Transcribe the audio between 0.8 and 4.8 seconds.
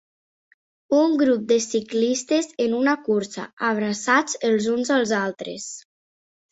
Un grup de ciclistes en una cursa abraçats els